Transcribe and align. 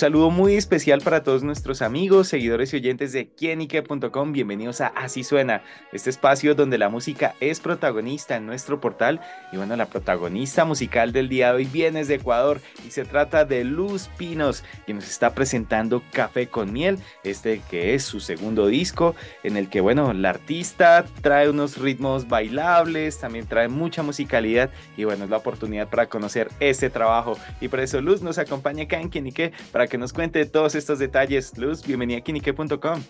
Saludo 0.00 0.30
muy 0.30 0.54
especial 0.54 1.02
para 1.02 1.22
todos 1.22 1.42
nuestros 1.42 1.82
amigos, 1.82 2.28
seguidores 2.28 2.72
y 2.72 2.76
oyentes 2.76 3.12
de 3.12 3.28
quienique.com. 3.28 4.32
Bienvenidos 4.32 4.80
a 4.80 4.86
Así 4.86 5.24
Suena, 5.24 5.62
este 5.92 6.08
espacio 6.08 6.54
donde 6.54 6.78
la 6.78 6.88
música 6.88 7.34
es 7.38 7.60
protagonista 7.60 8.36
en 8.36 8.46
nuestro 8.46 8.80
portal. 8.80 9.20
Y 9.52 9.58
bueno, 9.58 9.76
la 9.76 9.84
protagonista 9.84 10.64
musical 10.64 11.12
del 11.12 11.28
día 11.28 11.48
de 11.48 11.56
hoy 11.56 11.64
viene 11.66 12.02
de 12.06 12.14
Ecuador 12.14 12.62
y 12.86 12.92
se 12.92 13.04
trata 13.04 13.44
de 13.44 13.62
Luz 13.62 14.08
Pinos, 14.16 14.64
y 14.86 14.94
nos 14.94 15.06
está 15.06 15.34
presentando 15.34 16.02
Café 16.14 16.46
con 16.46 16.72
Miel, 16.72 16.98
este 17.22 17.60
que 17.70 17.94
es 17.94 18.02
su 18.02 18.20
segundo 18.20 18.68
disco, 18.68 19.14
en 19.42 19.58
el 19.58 19.68
que, 19.68 19.82
bueno, 19.82 20.14
la 20.14 20.30
artista 20.30 21.04
trae 21.20 21.50
unos 21.50 21.76
ritmos 21.76 22.26
bailables, 22.26 23.18
también 23.18 23.46
trae 23.46 23.68
mucha 23.68 24.02
musicalidad 24.02 24.70
y 24.96 25.04
bueno, 25.04 25.24
es 25.24 25.30
la 25.30 25.36
oportunidad 25.36 25.88
para 25.88 26.06
conocer 26.06 26.48
ese 26.58 26.88
trabajo. 26.88 27.36
Y 27.60 27.68
por 27.68 27.80
eso 27.80 28.00
Luz 28.00 28.22
nos 28.22 28.38
acompaña 28.38 28.84
acá 28.84 28.98
en 28.98 29.10
Quienique 29.10 29.52
para 29.72 29.89
que 29.90 29.98
nos 29.98 30.14
cuente 30.14 30.46
todos 30.46 30.74
estos 30.74 30.98
detalles. 30.98 31.58
Luz, 31.58 31.86
bienvenida 31.86 32.18
a 32.18 32.20
Kinique.com. 32.22 33.02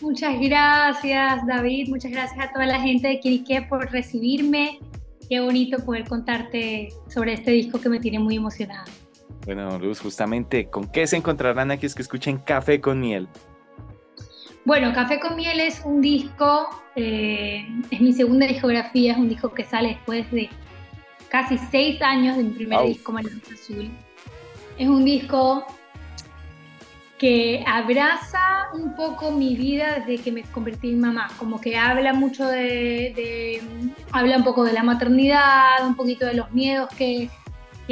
Muchas 0.00 0.38
gracias, 0.40 1.46
David. 1.46 1.88
Muchas 1.88 2.12
gracias 2.12 2.38
a 2.38 2.52
toda 2.52 2.66
la 2.66 2.80
gente 2.80 3.08
de 3.08 3.18
Kinique 3.18 3.62
por 3.62 3.90
recibirme. 3.90 4.78
Qué 5.28 5.40
bonito 5.40 5.84
poder 5.84 6.06
contarte 6.06 6.90
sobre 7.08 7.32
este 7.32 7.50
disco 7.52 7.80
que 7.80 7.88
me 7.88 7.98
tiene 7.98 8.18
muy 8.18 8.36
emocionada. 8.36 8.84
Bueno, 9.46 9.78
Luz, 9.78 10.00
justamente, 10.00 10.68
¿con 10.68 10.86
qué 10.86 11.06
se 11.06 11.16
encontrarán 11.16 11.70
aquí 11.70 11.86
es 11.86 11.94
que 11.94 12.02
escuchen 12.02 12.38
Café 12.38 12.80
con 12.80 13.00
Miel? 13.00 13.26
Bueno, 14.64 14.92
Café 14.92 15.18
con 15.18 15.34
Miel 15.34 15.58
es 15.58 15.82
un 15.84 16.00
disco, 16.00 16.68
eh, 16.94 17.66
es 17.90 18.00
mi 18.00 18.12
segunda 18.12 18.46
discografía, 18.46 19.12
es 19.12 19.18
un 19.18 19.28
disco 19.28 19.52
que 19.52 19.64
sale 19.64 19.88
después 19.88 20.30
de 20.30 20.48
casi 21.28 21.58
seis 21.58 22.00
años 22.02 22.36
de 22.36 22.44
mi 22.44 22.50
primer 22.50 22.86
disco, 22.86 23.10
Mariposa 23.10 23.54
Azul. 23.54 23.90
Es 24.82 24.88
un 24.88 25.04
disco 25.04 25.64
que 27.16 27.62
abraza 27.64 28.66
un 28.74 28.96
poco 28.96 29.30
mi 29.30 29.54
vida 29.54 30.00
desde 30.00 30.20
que 30.20 30.32
me 30.32 30.42
convertí 30.42 30.90
en 30.90 30.98
mamá, 30.98 31.30
como 31.38 31.60
que 31.60 31.76
habla 31.76 32.12
mucho 32.12 32.48
de, 32.48 33.62
habla 34.10 34.38
un 34.38 34.42
poco 34.42 34.64
de 34.64 34.72
la 34.72 34.82
maternidad, 34.82 35.86
un 35.86 35.94
poquito 35.94 36.26
de 36.26 36.34
los 36.34 36.50
miedos 36.50 36.88
que, 36.98 37.30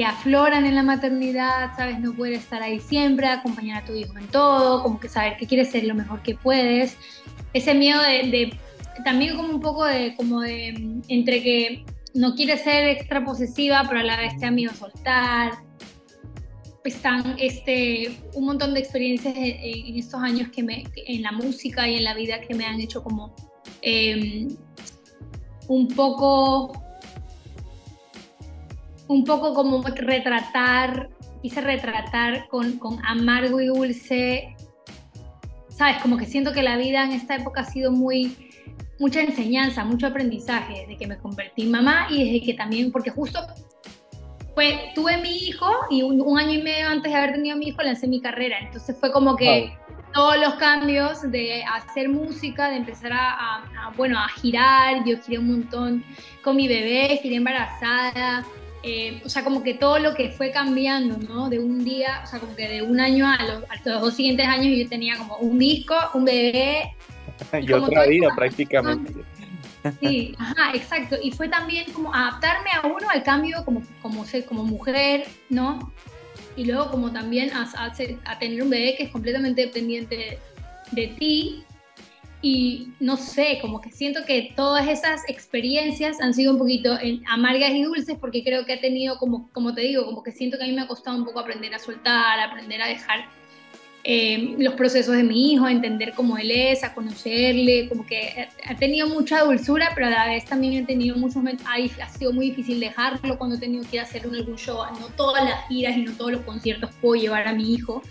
afloran 0.05 0.67
en 0.67 0.75
la 0.75 0.83
maternidad, 0.83 1.77
sabes, 1.77 2.01
no 2.01 2.13
puedes 2.13 2.41
estar 2.41 2.61
ahí 2.61 2.81
siempre, 2.81 3.29
acompañar 3.29 3.83
a 3.83 3.87
tu 3.87 3.95
hijo 3.95 4.19
en 4.19 4.27
todo, 4.27 4.83
como 4.83 4.99
que 4.99 5.09
saber 5.09 5.37
que 5.37 5.47
quieres 5.47 5.71
ser 5.71 5.85
lo 5.85 5.95
mejor 5.95 6.23
que 6.23 6.35
puedes, 6.35 6.97
ese 7.53 7.73
miedo 7.75 8.03
de, 8.03 8.59
también 9.05 9.37
como 9.37 9.51
un 9.51 9.61
poco 9.61 9.85
de, 9.85 10.17
como 10.17 10.41
de, 10.41 11.03
entre 11.07 11.41
que 11.43 11.85
no 12.15 12.35
quieres 12.35 12.63
ser 12.63 12.89
extra 12.89 13.25
posesiva, 13.25 13.85
pero 13.87 14.01
a 14.01 14.03
la 14.03 14.17
vez 14.17 14.35
te 14.39 14.47
da 14.47 14.51
miedo 14.51 14.73
soltar, 14.75 15.70
están 16.85 17.37
este, 17.39 18.21
un 18.35 18.47
montón 18.47 18.75
de 18.75 18.81
experiencias 18.81 19.35
en, 19.37 19.97
estos 19.97 20.21
años 20.21 20.49
que 20.49 20.63
me, 20.63 20.85
en 20.97 21.23
la 21.23 21.33
música 21.33 21.89
y 21.89 21.97
en 21.97 22.05
la 22.05 22.15
vida 22.15 22.41
que 22.41 22.55
me 22.55 22.65
han 22.65 22.81
hecho 22.81 23.03
como 23.03 23.35
em, 23.83 24.49
un 25.69 25.89
poco 25.89 26.73
un 29.09 29.25
poco 29.25 29.55
como 29.55 29.83
retratar, 29.83 31.11
quise 31.43 31.61
retratar 31.61 32.47
con, 32.47 32.79
con 32.79 33.05
amargo 33.05 33.61
y 33.61 33.67
dulce, 33.67 34.55
sabes, 35.69 36.01
como 36.01 36.17
que 36.17 36.27
siento 36.27 36.53
que 36.53 36.63
la 36.63 36.77
vida 36.77 37.03
en 37.03 37.11
esta 37.11 37.35
época 37.35 37.63
ha 37.63 37.65
sido 37.65 37.91
muy, 37.91 38.37
mucha 39.01 39.21
enseñanza, 39.21 39.85
mucho 39.85 40.07
aprendizaje, 40.07 40.83
desde 40.83 40.97
que 40.97 41.09
me 41.09 41.19
convertí 41.19 41.63
en 41.63 41.73
mamá 41.73 42.07
y 42.09 42.23
desde 42.23 42.47
que 42.47 42.55
también, 42.55 42.93
porque 42.93 43.11
justo 43.11 43.41
pues 44.61 44.93
tuve 44.95 45.17
mi 45.17 45.39
hijo 45.39 45.71
y 45.89 46.03
un, 46.03 46.39
año 46.39 46.59
y 46.59 46.63
medio 46.63 46.89
antes 46.89 47.11
de 47.11 47.17
haber 47.17 47.33
tenido 47.33 47.57
mi 47.57 47.69
hijo 47.69 47.81
lancé 47.81 48.07
mi 48.07 48.21
carrera. 48.21 48.59
Entonces 48.61 48.95
fue 48.95 49.11
como 49.11 49.35
que 49.35 49.73
todos 50.13 50.37
los 50.37 50.57
cambios 50.57 51.23
de 51.31 51.65
hacer 51.65 52.11
música, 52.11 52.69
de 52.69 52.77
empezar 52.77 53.11
a, 53.15 53.91
bueno, 53.97 54.19
a 54.19 54.29
girar. 54.29 55.03
Yo 55.07 55.17
giré 55.23 55.39
un 55.39 55.47
montón 55.47 56.05
con 56.45 56.57
mi 56.57 56.69
bebé, 56.69 57.19
giré 57.23 57.37
embarazada. 57.37 58.45
Eh, 58.83 59.23
o 59.25 59.31
sea, 59.31 59.45
como 59.45 59.63
que 59.63 59.73
todo 59.73 59.99
lo 59.99 60.15
que 60.15 60.29
fue 60.29 60.51
cambiando, 60.51 61.17
¿no? 61.17 61.49
De 61.49 61.59
un 61.59 61.83
día, 61.83 62.21
o 62.23 62.27
sea, 62.27 62.39
como 62.39 62.55
que 62.55 62.69
de 62.69 62.83
un 62.83 63.01
año 63.01 63.27
a 63.27 63.39
los, 63.43 64.03
dos 64.03 64.15
siguientes 64.15 64.47
años 64.47 64.77
yo 64.77 64.87
tenía 64.91 65.17
como 65.17 65.39
un 65.39 65.59
disco, 65.59 65.95
un 66.13 66.27
bebé. 66.27 66.95
y 67.63 67.73
otra 67.73 68.05
vida 68.05 68.29
prácticamente. 68.37 69.15
Sí, 70.01 70.35
ajá, 70.39 70.73
exacto. 70.75 71.17
Y 71.23 71.31
fue 71.31 71.49
también 71.49 71.91
como 71.93 72.15
adaptarme 72.15 72.71
a 72.71 72.87
uno 72.87 73.09
al 73.09 73.23
cambio 73.23 73.65
como, 73.65 73.83
como, 74.03 74.25
ser, 74.25 74.45
como 74.45 74.65
mujer, 74.65 75.27
¿no? 75.49 75.93
Y 76.57 76.65
luego 76.65 76.91
como 76.91 77.13
también 77.13 77.51
a, 77.55 77.93
tener 78.39 78.63
un 78.63 78.71
bebé 78.71 78.97
que 78.97 79.05
es 79.05 79.11
completamente 79.11 79.63
dependiente 79.63 80.39
de, 80.93 81.07
ti. 81.19 81.65
Y 82.43 82.89
no 83.01 83.17
sé, 83.17 83.59
como 83.61 83.81
que 83.83 83.93
siento 83.93 84.25
que 84.25 84.53
todas 84.57 84.89
esas 84.89 85.29
experiencias 85.29 86.21
han 86.21 86.33
sido 86.33 86.53
un 86.53 86.59
poquito 86.59 86.97
amargas 87.29 87.71
y 87.73 87.83
dulces 87.83 88.17
porque 88.19 88.43
creo 88.43 88.65
que 88.65 88.75
he 88.75 88.79
tenido, 88.79 89.19
como, 89.19 89.51
como 89.53 89.75
te 89.75 89.83
digo, 89.83 90.07
como 90.07 90.23
que 90.23 90.33
siento 90.33 90.57
que 90.57 90.65
a 90.65 90.67
mí 90.67 90.73
me 90.73 90.83
ha 90.83 90.89
costado 90.89 91.17
un 91.19 91.25
poco 91.25 91.41
aprender 91.41 91.75
a 91.75 91.79
soltar, 91.79 92.41
aprender 92.41 92.81
a 92.81 92.89
dejar 92.89 93.29
eh, 94.03 94.55
los 94.59 94.75
procesos 94.75 95.15
de 95.15 95.23
mi 95.23 95.53
hijo, 95.53 95.67
a 95.67 95.73
entender 95.73 96.15
cómo 96.15 96.39
él 96.39 96.51
es, 96.51 96.83
a 96.85 96.95
conocerle, 96.95 97.89
como 97.89 98.07
que 98.07 98.49
ha 98.65 98.75
tenido 98.77 99.09
mucha 99.09 99.43
dulzura, 99.43 99.91
pero 99.95 100.07
a 100.07 100.11
la 100.11 100.27
vez 100.27 100.47
también 100.47 100.83
he 100.83 100.87
tenido 100.87 101.17
muchos 101.17 101.37
momentos, 101.37 101.67
ha 101.67 102.09
sido 102.09 102.33
muy 102.33 102.51
difícil 102.51 102.81
dejarlo 102.81 103.37
cuando 103.37 103.57
he 103.57 103.59
tenido 103.59 103.85
que 103.85 103.97
ir 103.97 104.01
a 104.01 104.05
hacer 104.05 104.23
algún 104.23 104.57
show, 104.57 104.79
no 104.99 105.09
todas 105.17 105.45
las 105.45 105.69
giras 105.69 105.97
y 105.97 106.03
no 106.03 106.13
todos 106.13 106.33
los 106.33 106.41
conciertos 106.43 106.91
puedo 107.01 107.21
llevar 107.21 107.47
a 107.47 107.53
mi 107.53 107.75
hijo. 107.75 108.03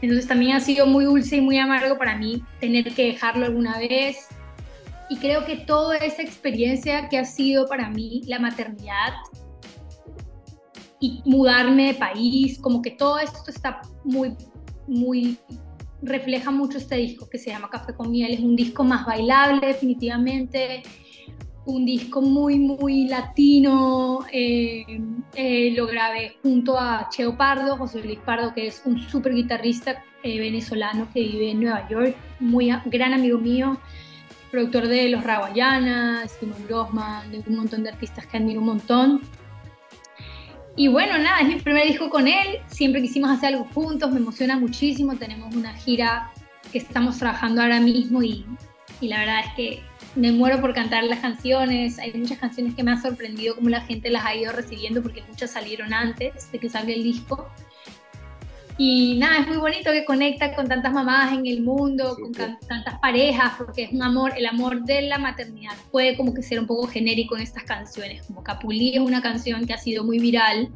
Entonces 0.00 0.26
también 0.26 0.56
ha 0.56 0.60
sido 0.60 0.86
muy 0.86 1.04
dulce 1.04 1.36
y 1.36 1.40
muy 1.40 1.58
amargo 1.58 1.96
para 1.96 2.16
mí 2.16 2.42
tener 2.58 2.92
que 2.92 3.06
dejarlo 3.06 3.46
alguna 3.46 3.78
vez. 3.78 4.26
Y 5.08 5.18
creo 5.18 5.44
que 5.44 5.56
toda 5.56 5.98
esa 5.98 6.22
experiencia 6.22 7.08
que 7.08 7.18
ha 7.18 7.24
sido 7.24 7.68
para 7.68 7.88
mí 7.88 8.22
la 8.26 8.40
maternidad 8.40 9.12
y 10.98 11.22
mudarme 11.24 11.88
de 11.88 11.94
país, 11.94 12.58
como 12.58 12.82
que 12.82 12.90
todo 12.90 13.20
esto 13.20 13.38
está 13.48 13.80
muy 14.02 14.36
muy 14.86 15.38
refleja 16.02 16.50
mucho 16.50 16.78
este 16.78 16.96
disco 16.96 17.28
que 17.28 17.38
se 17.38 17.50
llama 17.50 17.70
Café 17.70 17.94
con 17.94 18.10
Miel. 18.10 18.32
Es 18.32 18.40
un 18.40 18.56
disco 18.56 18.84
más 18.84 19.06
bailable, 19.06 19.66
definitivamente. 19.66 20.82
Un 21.64 21.86
disco 21.86 22.20
muy, 22.20 22.58
muy 22.58 23.06
latino. 23.06 24.20
Eh, 24.32 24.84
eh, 25.34 25.72
lo 25.76 25.86
grabé 25.86 26.36
junto 26.42 26.78
a 26.78 27.08
Cheo 27.10 27.36
Pardo, 27.36 27.76
José 27.76 28.02
Luis 28.02 28.18
Pardo, 28.18 28.52
que 28.52 28.66
es 28.66 28.82
un 28.84 28.98
súper 28.98 29.34
guitarrista 29.34 30.04
eh, 30.24 30.38
venezolano 30.38 31.08
que 31.12 31.20
vive 31.20 31.50
en 31.50 31.60
Nueva 31.60 31.88
York, 31.88 32.14
muy 32.38 32.72
gran 32.86 33.12
amigo 33.12 33.38
mío, 33.38 33.80
productor 34.52 34.86
de 34.86 35.08
Los 35.08 35.24
Raguayanas, 35.24 36.30
Simon 36.38 36.64
Grossman, 36.68 37.30
de 37.32 37.42
un 37.44 37.56
montón 37.56 37.82
de 37.82 37.90
artistas 37.90 38.26
que 38.26 38.36
admiro 38.36 38.60
un 38.60 38.66
montón. 38.66 39.20
Y 40.74 40.88
bueno, 40.88 41.18
nada, 41.18 41.40
es 41.40 41.48
mi 41.48 41.56
primer 41.56 41.86
disco 41.86 42.08
con 42.08 42.26
él, 42.26 42.58
siempre 42.66 43.02
quisimos 43.02 43.30
hacer 43.30 43.50
algo 43.50 43.68
juntos, 43.74 44.10
me 44.10 44.18
emociona 44.18 44.58
muchísimo, 44.58 45.16
tenemos 45.16 45.54
una 45.54 45.74
gira 45.74 46.32
que 46.70 46.78
estamos 46.78 47.18
trabajando 47.18 47.60
ahora 47.60 47.78
mismo 47.78 48.22
y, 48.22 48.46
y 49.00 49.08
la 49.08 49.18
verdad 49.20 49.40
es 49.40 49.54
que 49.54 49.82
me 50.14 50.32
muero 50.32 50.62
por 50.62 50.72
cantar 50.72 51.04
las 51.04 51.20
canciones, 51.20 51.98
hay 51.98 52.14
muchas 52.14 52.38
canciones 52.38 52.74
que 52.74 52.82
me 52.82 52.92
han 52.92 53.02
sorprendido 53.02 53.54
cómo 53.54 53.68
la 53.68 53.82
gente 53.82 54.08
las 54.08 54.24
ha 54.24 54.34
ido 54.34 54.50
recibiendo 54.52 55.02
porque 55.02 55.22
muchas 55.28 55.50
salieron 55.50 55.92
antes 55.92 56.50
de 56.50 56.58
que 56.58 56.70
salga 56.70 56.92
el 56.92 57.02
disco 57.02 57.50
y 58.84 59.14
nada, 59.16 59.38
es 59.38 59.46
muy 59.46 59.58
bonito 59.58 59.92
que 59.92 60.04
conecta 60.04 60.56
con 60.56 60.66
tantas 60.66 60.92
mamás 60.92 61.32
en 61.32 61.46
el 61.46 61.62
mundo, 61.62 62.16
con 62.20 62.32
tantas 62.32 62.98
parejas, 62.98 63.52
porque 63.56 63.84
es 63.84 63.92
un 63.92 64.02
amor, 64.02 64.32
el 64.36 64.44
amor 64.44 64.82
de 64.82 65.02
la 65.02 65.18
maternidad. 65.18 65.74
Puede 65.92 66.16
como 66.16 66.34
que 66.34 66.42
ser 66.42 66.58
un 66.58 66.66
poco 66.66 66.88
genérico 66.88 67.36
en 67.36 67.42
estas 67.44 67.62
canciones, 67.62 68.26
como 68.26 68.42
Capulí 68.42 68.96
es 68.96 68.98
una 68.98 69.22
canción 69.22 69.68
que 69.68 69.72
ha 69.72 69.78
sido 69.78 70.02
muy 70.02 70.18
viral 70.18 70.68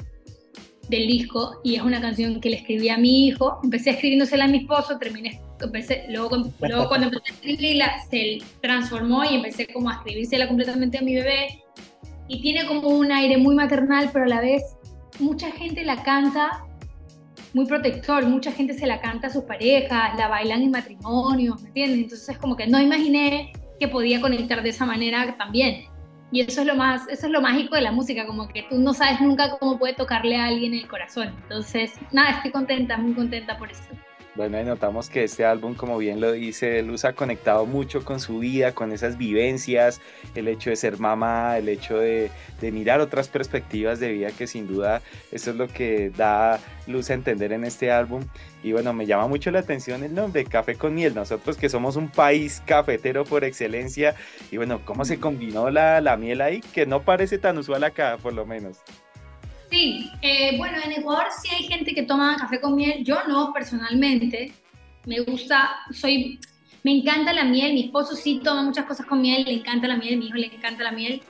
del 0.88 1.08
disco 1.08 1.60
y 1.64 1.74
es 1.74 1.82
una 1.82 2.00
canción 2.00 2.40
que 2.40 2.48
le 2.48 2.58
escribí 2.58 2.90
a 2.90 2.96
mi 2.96 3.26
hijo. 3.26 3.58
Empecé 3.64 3.90
escribiéndosela 3.90 4.44
a 4.44 4.48
mi 4.48 4.58
esposo, 4.58 4.98
terminé, 4.98 5.40
empecé, 5.60 6.04
luego, 6.08 6.44
luego 6.60 6.86
cuando 6.86 7.08
empecé 7.08 7.32
a 7.32 7.34
escribirla 7.34 7.92
se 8.08 8.38
transformó 8.62 9.24
y 9.24 9.34
empecé 9.34 9.66
como 9.66 9.90
a 9.90 9.94
escribírsela 9.94 10.46
completamente 10.46 10.98
a 10.98 11.02
mi 11.02 11.16
bebé. 11.16 11.60
Y 12.28 12.40
tiene 12.40 12.66
como 12.66 12.86
un 12.86 13.10
aire 13.10 13.36
muy 13.36 13.56
maternal, 13.56 14.10
pero 14.12 14.26
a 14.26 14.28
la 14.28 14.40
vez 14.40 14.62
mucha 15.18 15.50
gente 15.50 15.84
la 15.84 16.04
canta 16.04 16.65
muy 17.56 17.64
protector, 17.64 18.26
mucha 18.26 18.52
gente 18.52 18.74
se 18.74 18.86
la 18.86 19.00
canta 19.00 19.28
a 19.28 19.30
sus 19.30 19.44
parejas, 19.44 20.14
la 20.18 20.28
bailan 20.28 20.60
en 20.60 20.70
matrimonios, 20.70 21.62
¿me 21.62 21.68
entiendes? 21.68 22.00
Entonces 22.00 22.36
como 22.36 22.54
que 22.54 22.66
no 22.66 22.78
imaginé 22.78 23.50
que 23.80 23.88
podía 23.88 24.20
conectar 24.20 24.62
de 24.62 24.68
esa 24.68 24.84
manera 24.84 25.38
también. 25.38 25.86
Y 26.30 26.42
eso 26.42 26.60
es 26.60 26.66
lo 26.66 26.74
más, 26.74 27.08
eso 27.08 27.24
es 27.24 27.32
lo 27.32 27.40
mágico 27.40 27.74
de 27.74 27.80
la 27.80 27.92
música, 27.92 28.26
como 28.26 28.46
que 28.46 28.64
tú 28.64 28.78
no 28.78 28.92
sabes 28.92 29.22
nunca 29.22 29.56
cómo 29.58 29.78
puede 29.78 29.94
tocarle 29.94 30.36
a 30.36 30.48
alguien 30.48 30.74
el 30.74 30.86
corazón. 30.86 31.28
Entonces, 31.44 31.94
nada, 32.12 32.32
estoy 32.32 32.50
contenta, 32.50 32.98
muy 32.98 33.14
contenta 33.14 33.56
por 33.56 33.70
esto. 33.70 33.94
Bueno, 34.36 34.62
notamos 34.62 35.08
que 35.08 35.24
este 35.24 35.46
álbum, 35.46 35.74
como 35.74 35.96
bien 35.96 36.20
lo 36.20 36.30
dice, 36.32 36.82
Luz 36.82 37.06
ha 37.06 37.14
conectado 37.14 37.64
mucho 37.64 38.04
con 38.04 38.20
su 38.20 38.40
vida, 38.40 38.74
con 38.74 38.92
esas 38.92 39.16
vivencias, 39.16 40.02
el 40.34 40.48
hecho 40.48 40.68
de 40.68 40.76
ser 40.76 40.98
mamá, 40.98 41.56
el 41.56 41.70
hecho 41.70 41.96
de, 41.96 42.30
de, 42.60 42.70
mirar 42.70 43.00
otras 43.00 43.28
perspectivas 43.28 43.98
de 43.98 44.12
vida, 44.12 44.28
que 44.32 44.46
sin 44.46 44.66
duda 44.66 45.00
eso 45.32 45.52
es 45.52 45.56
lo 45.56 45.68
que 45.68 46.10
da 46.10 46.60
Luz 46.86 47.08
a 47.08 47.14
entender 47.14 47.50
en 47.54 47.64
este 47.64 47.90
álbum. 47.90 48.24
Y 48.62 48.72
bueno, 48.72 48.92
me 48.92 49.06
llama 49.06 49.26
mucho 49.26 49.50
la 49.50 49.60
atención 49.60 50.04
el 50.04 50.14
nombre, 50.14 50.44
Café 50.44 50.74
con 50.74 50.94
Miel. 50.94 51.14
Nosotros 51.14 51.56
que 51.56 51.70
somos 51.70 51.96
un 51.96 52.10
país 52.10 52.62
cafetero 52.66 53.24
por 53.24 53.42
excelencia, 53.42 54.14
y 54.50 54.58
bueno, 54.58 54.82
¿cómo 54.84 55.06
se 55.06 55.18
combinó 55.18 55.70
la, 55.70 56.02
la 56.02 56.18
miel 56.18 56.42
ahí? 56.42 56.60
Que 56.60 56.84
no 56.84 57.00
parece 57.02 57.38
tan 57.38 57.56
usual 57.56 57.84
acá, 57.84 58.18
por 58.22 58.34
lo 58.34 58.44
menos. 58.44 58.82
Sí, 59.70 60.10
eh, 60.22 60.56
bueno, 60.58 60.78
en 60.84 60.92
Ecuador 60.92 61.26
sí 61.42 61.48
hay 61.52 61.64
gente 61.64 61.94
que 61.94 62.02
toma 62.02 62.36
café 62.36 62.60
con 62.60 62.76
miel. 62.76 63.04
Yo 63.04 63.18
no, 63.26 63.52
personalmente. 63.52 64.52
Me 65.04 65.20
gusta, 65.20 65.70
soy, 65.90 66.38
me 66.82 66.92
encanta 66.92 67.32
la 67.32 67.44
miel. 67.44 67.74
Mi 67.74 67.84
esposo 67.84 68.14
sí 68.14 68.40
toma 68.42 68.62
muchas 68.62 68.86
cosas 68.86 69.06
con 69.06 69.20
miel, 69.20 69.44
le 69.44 69.54
encanta 69.54 69.88
la 69.88 69.96
miel, 69.96 70.18
mi 70.18 70.26
hijo 70.26 70.36
le 70.36 70.46
encanta 70.46 70.84
la 70.84 70.92
miel. 70.92 71.22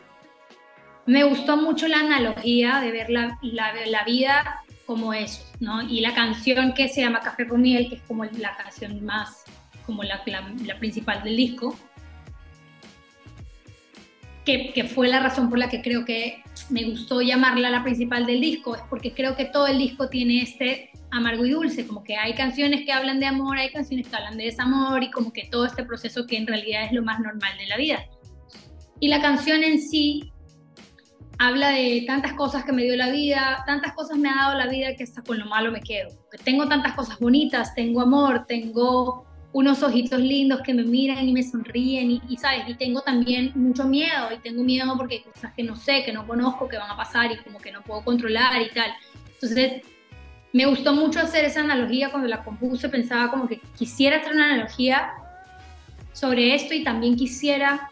Me 1.06 1.24
gustó 1.24 1.56
mucho 1.56 1.86
la 1.88 2.00
analogía 2.00 2.80
de 2.80 2.90
ver 2.90 3.10
la, 3.10 3.38
la, 3.42 4.04
vida 4.04 4.62
como 4.86 5.14
eso, 5.14 5.44
¿no? 5.60 5.82
Y 5.82 6.00
la 6.00 6.14
canción 6.14 6.74
que 6.74 6.88
se 6.88 7.00
llama 7.00 7.20
Café 7.20 7.46
con 7.46 7.62
miel, 7.62 7.88
que 7.88 7.96
es 7.96 8.02
como 8.02 8.24
la 8.24 8.56
canción 8.56 9.04
más, 9.04 9.44
como 9.86 10.02
la, 10.02 10.22
la, 10.26 10.52
la 10.64 10.78
principal 10.78 11.22
del 11.22 11.36
disco, 11.36 11.78
que, 14.44 14.72
que, 14.72 14.84
fue 14.84 15.06
la 15.08 15.20
razón 15.20 15.48
por 15.48 15.58
la 15.58 15.68
que 15.68 15.80
creo 15.80 16.04
que 16.04 16.42
me 16.70 16.84
gustó 16.84 17.20
llamarla 17.22 17.70
la 17.70 17.82
principal 17.82 18.26
del 18.26 18.40
disco, 18.40 18.74
es 18.74 18.82
porque 18.88 19.12
creo 19.12 19.36
que 19.36 19.44
todo 19.44 19.66
el 19.66 19.78
disco 19.78 20.08
tiene 20.08 20.42
este 20.42 20.90
amargo 21.10 21.46
y 21.46 21.50
dulce, 21.50 21.86
como 21.86 22.02
que 22.02 22.16
hay 22.16 22.34
canciones 22.34 22.84
que 22.84 22.92
hablan 22.92 23.20
de 23.20 23.26
amor, 23.26 23.58
hay 23.58 23.70
canciones 23.70 24.08
que 24.08 24.16
hablan 24.16 24.36
de 24.36 24.44
desamor 24.44 25.02
y 25.02 25.10
como 25.10 25.32
que 25.32 25.48
todo 25.50 25.66
este 25.66 25.84
proceso 25.84 26.26
que 26.26 26.36
en 26.36 26.46
realidad 26.46 26.84
es 26.84 26.92
lo 26.92 27.02
más 27.02 27.20
normal 27.20 27.56
de 27.58 27.66
la 27.66 27.76
vida. 27.76 28.04
Y 29.00 29.08
la 29.08 29.20
canción 29.20 29.62
en 29.62 29.80
sí 29.80 30.32
habla 31.38 31.70
de 31.70 32.04
tantas 32.06 32.32
cosas 32.32 32.64
que 32.64 32.72
me 32.72 32.82
dio 32.82 32.96
la 32.96 33.10
vida, 33.10 33.62
tantas 33.66 33.92
cosas 33.92 34.18
me 34.18 34.28
ha 34.28 34.36
dado 34.36 34.58
la 34.58 34.66
vida 34.66 34.94
que 34.96 35.04
hasta 35.04 35.22
con 35.22 35.38
lo 35.38 35.46
malo 35.46 35.70
me 35.70 35.80
quedo. 35.80 36.08
Tengo 36.44 36.66
tantas 36.66 36.94
cosas 36.94 37.18
bonitas, 37.18 37.74
tengo 37.74 38.00
amor, 38.00 38.46
tengo 38.46 39.25
unos 39.52 39.82
ojitos 39.82 40.20
lindos 40.20 40.60
que 40.62 40.74
me 40.74 40.82
miran 40.82 41.28
y 41.28 41.32
me 41.32 41.42
sonríen 41.42 42.10
y, 42.28 42.36
sabes, 42.36 42.68
y 42.68 42.74
tengo 42.74 43.00
también 43.00 43.52
mucho 43.54 43.84
miedo 43.84 44.28
y 44.34 44.38
tengo 44.38 44.62
miedo 44.62 44.94
porque 44.96 45.16
hay 45.16 45.22
cosas 45.22 45.52
que 45.54 45.62
no 45.62 45.76
sé, 45.76 46.04
que 46.04 46.12
no 46.12 46.26
conozco, 46.26 46.68
que 46.68 46.76
van 46.76 46.90
a 46.90 46.96
pasar 46.96 47.32
y 47.32 47.36
como 47.38 47.58
que 47.58 47.72
no 47.72 47.82
puedo 47.82 48.02
controlar 48.02 48.60
y 48.60 48.70
tal. 48.70 48.92
Entonces, 49.34 49.82
me 50.52 50.66
gustó 50.66 50.94
mucho 50.94 51.20
hacer 51.20 51.44
esa 51.44 51.60
analogía 51.60 52.10
cuando 52.10 52.28
la 52.28 52.44
compuse, 52.44 52.88
pensaba 52.88 53.30
como 53.30 53.48
que 53.48 53.60
quisiera 53.78 54.18
hacer 54.18 54.32
una 54.32 54.46
analogía 54.46 55.12
sobre 56.12 56.54
esto 56.54 56.74
y 56.74 56.82
también 56.82 57.16
quisiera 57.16 57.90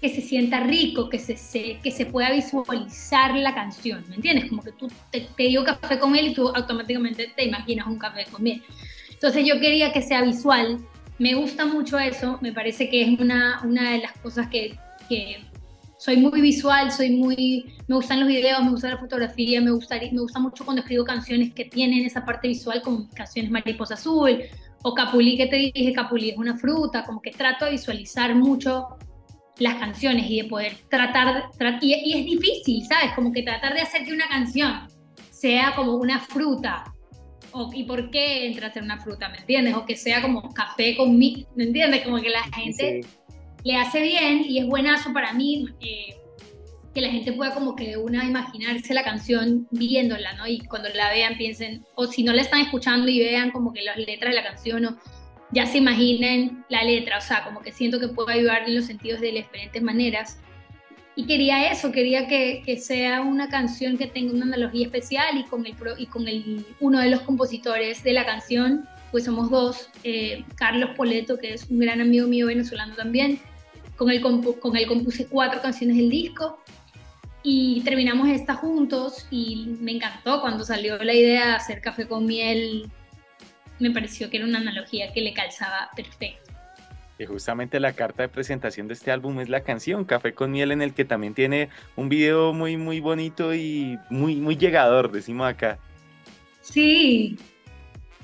que 0.00 0.08
se 0.10 0.20
sienta 0.20 0.60
rico, 0.60 1.08
que 1.08 1.18
se, 1.18 1.80
que 1.82 1.90
se 1.90 2.06
pueda 2.06 2.30
visualizar 2.30 3.34
la 3.36 3.54
canción, 3.54 4.04
¿me 4.08 4.16
entiendes? 4.16 4.48
Como 4.48 4.62
que 4.62 4.72
tú 4.72 4.90
te, 5.10 5.20
te 5.20 5.42
digo 5.44 5.64
café 5.64 5.98
con 5.98 6.14
él 6.14 6.28
y 6.28 6.34
tú 6.34 6.48
automáticamente 6.48 7.32
te 7.34 7.44
imaginas 7.44 7.86
un 7.86 7.98
café 7.98 8.26
con. 8.30 8.46
Entonces 8.46 9.46
yo 9.46 9.58
quería 9.58 9.92
que 9.92 10.02
sea 10.02 10.22
visual, 10.22 10.78
me 11.18 11.34
gusta 11.34 11.66
mucho 11.66 11.98
eso, 11.98 12.38
me 12.40 12.52
parece 12.52 12.88
que 12.88 13.02
es 13.02 13.20
una, 13.20 13.60
una 13.64 13.92
de 13.92 13.98
las 13.98 14.12
cosas 14.18 14.48
que, 14.48 14.78
que, 15.08 15.38
soy 15.98 16.18
muy 16.18 16.40
visual, 16.40 16.92
soy 16.92 17.10
muy, 17.10 17.74
me 17.88 17.96
gustan 17.96 18.20
los 18.20 18.28
videos, 18.28 18.62
me 18.62 18.70
gusta 18.70 18.90
la 18.90 18.98
fotografía, 18.98 19.60
me 19.60 19.70
gusta, 19.70 19.96
me 19.96 20.20
gusta 20.20 20.38
mucho 20.38 20.64
cuando 20.64 20.82
escribo 20.82 21.04
canciones 21.04 21.54
que 21.54 21.64
tienen 21.64 22.04
esa 22.04 22.24
parte 22.24 22.48
visual, 22.48 22.82
como 22.82 23.08
canciones 23.14 23.50
Mariposa 23.50 23.94
Azul 23.94 24.42
o 24.82 24.94
Capulí, 24.94 25.36
que 25.36 25.46
te 25.46 25.56
dije, 25.56 25.92
Capulí 25.94 26.30
es 26.30 26.36
una 26.36 26.56
fruta, 26.56 27.02
como 27.04 27.20
que 27.22 27.30
trato 27.30 27.64
de 27.64 27.72
visualizar 27.72 28.34
mucho 28.34 28.88
las 29.58 29.76
canciones 29.76 30.30
y 30.30 30.42
de 30.42 30.48
poder 30.48 30.76
tratar, 30.90 31.44
y, 31.80 31.94
y 31.94 32.18
es 32.18 32.24
difícil, 32.26 32.84
¿sabes? 32.86 33.14
Como 33.14 33.32
que 33.32 33.42
tratar 33.42 33.74
de 33.74 33.80
hacer 33.80 34.04
que 34.04 34.12
una 34.12 34.28
canción 34.28 34.86
sea 35.30 35.74
como 35.74 35.94
una 35.94 36.20
fruta 36.20 36.84
¿y 37.72 37.84
por 37.84 38.10
qué 38.10 38.46
entra 38.46 38.68
a 38.68 38.72
ser 38.72 38.82
una 38.82 38.98
fruta? 38.98 39.28
¿Me 39.28 39.38
entiendes? 39.38 39.74
O 39.74 39.84
que 39.84 39.96
sea 39.96 40.22
como 40.22 40.52
café 40.52 40.96
con 40.96 41.18
mi, 41.18 41.46
¿me 41.54 41.64
entiendes? 41.64 42.04
Como 42.04 42.20
que 42.20 42.30
la 42.30 42.42
gente 42.54 43.00
le 43.64 43.76
hace 43.76 44.00
bien 44.00 44.44
y 44.46 44.58
es 44.58 44.66
buenazo 44.66 45.12
para 45.12 45.32
mí 45.32 45.66
eh, 45.80 46.14
que 46.94 47.00
la 47.00 47.10
gente 47.10 47.32
pueda 47.32 47.52
como 47.52 47.76
que 47.76 47.88
de 47.88 47.96
una 47.96 48.24
imaginarse 48.24 48.94
la 48.94 49.04
canción 49.04 49.68
viéndola, 49.70 50.32
¿no? 50.34 50.46
Y 50.46 50.60
cuando 50.60 50.88
la 50.90 51.10
vean 51.10 51.36
piensen, 51.36 51.84
o 51.94 52.06
si 52.06 52.22
no 52.22 52.32
la 52.32 52.42
están 52.42 52.60
escuchando 52.60 53.08
y 53.08 53.18
vean 53.18 53.50
como 53.50 53.72
que 53.72 53.82
las 53.82 53.98
letras 53.98 54.30
de 54.30 54.36
la 54.40 54.44
canción 54.44 54.86
o 54.86 54.96
ya 55.52 55.66
se 55.66 55.78
imaginen 55.78 56.64
la 56.68 56.82
letra, 56.82 57.18
o 57.18 57.20
sea, 57.20 57.44
como 57.44 57.60
que 57.60 57.72
siento 57.72 58.00
que 58.00 58.08
puedo 58.08 58.28
ayudar 58.28 58.62
en 58.66 58.76
los 58.76 58.86
sentidos 58.86 59.20
de 59.20 59.30
diferentes 59.30 59.82
maneras. 59.82 60.38
Y 61.18 61.24
quería 61.24 61.72
eso, 61.72 61.92
quería 61.92 62.28
que, 62.28 62.62
que, 62.64 62.76
sea 62.76 63.22
una 63.22 63.48
canción 63.48 63.96
que 63.96 64.06
tenga 64.06 64.34
una 64.34 64.44
analogía 64.44 64.84
especial 64.84 65.38
y 65.38 65.44
con, 65.44 65.64
el, 65.64 65.74
y 65.96 66.06
con 66.06 66.28
el, 66.28 66.66
uno 66.78 67.00
de 67.00 67.08
los 67.08 67.22
compositores 67.22 68.04
de 68.04 68.12
la 68.12 68.26
canción, 68.26 68.86
pues 69.10 69.24
somos 69.24 69.48
dos, 69.48 69.88
eh, 70.04 70.44
Carlos 70.56 70.90
Poleto, 70.94 71.38
que 71.38 71.54
es 71.54 71.70
un 71.70 71.78
gran 71.78 72.02
amigo 72.02 72.28
mío 72.28 72.48
venezolano 72.48 72.94
también, 72.94 73.40
con 73.96 74.10
él, 74.10 74.20
con 74.20 74.76
él 74.76 74.86
compuse 74.86 75.26
cuatro 75.26 75.62
canciones 75.62 75.96
del 75.96 76.10
disco 76.10 76.58
y 77.42 77.80
terminamos 77.82 78.28
esta 78.28 78.54
juntos 78.54 79.26
y 79.30 79.76
me 79.80 79.92
encantó 79.92 80.42
cuando 80.42 80.64
salió 80.64 80.98
la 80.98 81.14
idea 81.14 81.46
de 81.46 81.52
hacer 81.52 81.80
café 81.80 82.06
con 82.06 82.26
miel, 82.26 82.90
me 83.78 83.90
pareció 83.90 84.28
que 84.28 84.36
era 84.36 84.46
una 84.46 84.58
analogía 84.58 85.12
que 85.14 85.22
le 85.22 85.32
calzaba 85.32 85.88
perfecto. 85.96 86.55
Y 87.18 87.24
justamente 87.24 87.80
la 87.80 87.94
carta 87.94 88.22
de 88.22 88.28
presentación 88.28 88.88
de 88.88 88.94
este 88.94 89.10
álbum 89.10 89.40
es 89.40 89.48
la 89.48 89.62
canción 89.62 90.04
Café 90.04 90.34
con 90.34 90.50
Miel, 90.50 90.72
en 90.72 90.82
el 90.82 90.92
que 90.92 91.04
también 91.04 91.34
tiene 91.34 91.70
un 91.96 92.08
video 92.08 92.52
muy, 92.52 92.76
muy 92.76 93.00
bonito 93.00 93.54
y 93.54 93.98
muy, 94.10 94.36
muy 94.36 94.56
llegador, 94.56 95.10
decimos 95.10 95.48
acá. 95.48 95.78
Sí, 96.60 97.38